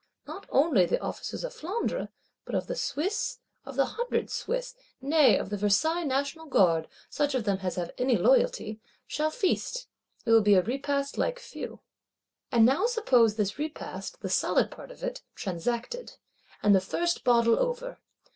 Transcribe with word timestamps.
Not 0.25 0.47
only 0.49 0.87
the 0.87 0.99
Officers 0.99 1.43
of 1.43 1.53
Flandre, 1.53 2.09
but 2.43 2.55
of 2.55 2.65
the 2.65 2.75
Swiss, 2.75 3.37
of 3.67 3.75
the 3.75 3.85
Hundred 3.85 4.31
Swiss, 4.31 4.73
nay 4.99 5.37
of 5.37 5.51
the 5.51 5.57
Versailles 5.57 6.05
National 6.05 6.47
Guard, 6.47 6.87
such 7.07 7.35
of 7.35 7.43
them 7.43 7.59
as 7.61 7.75
have 7.75 7.91
any 7.99 8.17
loyalty, 8.17 8.81
shall 9.05 9.29
feast: 9.29 9.87
it 10.25 10.31
will 10.31 10.41
be 10.41 10.55
a 10.55 10.63
Repast 10.63 11.19
like 11.19 11.37
few. 11.37 11.81
And 12.51 12.65
now 12.65 12.87
suppose 12.87 13.35
this 13.35 13.59
Repast, 13.59 14.21
the 14.21 14.29
solid 14.31 14.71
part 14.71 14.89
of 14.89 15.03
it, 15.03 15.21
transacted; 15.35 16.13
and 16.63 16.73
the 16.73 16.81
first 16.81 17.23
bottle 17.23 17.59
over. 17.59 17.99